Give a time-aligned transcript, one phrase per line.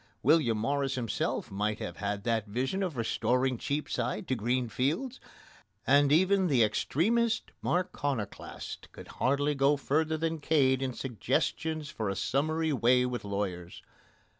[0.23, 5.19] William Morris himself might have had that vision of restoring Cheapside to green fields,
[5.85, 12.15] and even the extremest Marconoclast could hardly go further than Cade in suggestions for a
[12.15, 13.83] summary way with lawyers.